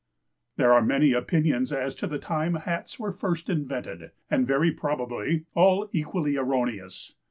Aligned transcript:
There 0.55 0.73
are 0.73 0.81
many 0.81 1.13
opinions 1.13 1.71
as 1.71 1.93
to 1.93 2.07
the 2.07 2.17
time 2.17 2.55
Hats 2.55 2.99
were 2.99 3.11
first 3.11 3.51
invented, 3.51 4.09
and, 4.31 4.47
very 4.47 4.71
probably, 4.71 5.45
all 5.53 5.89
equally 5.93 6.37
erroneous. 6.37 7.13